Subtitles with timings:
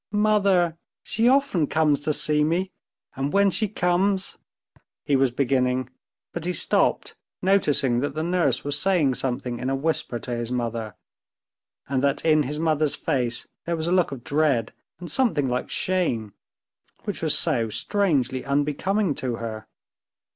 [0.11, 0.79] "Mother!
[1.03, 2.71] She often comes to see me,
[3.15, 4.39] and when she comes...."
[5.03, 5.91] he was beginning,
[6.33, 10.51] but he stopped, noticing that the nurse was saying something in a whisper to his
[10.51, 10.95] mother,
[11.87, 15.69] and that in his mother's face there was a look of dread and something like
[15.69, 16.33] shame,
[17.03, 19.67] which was so strangely unbecoming to her.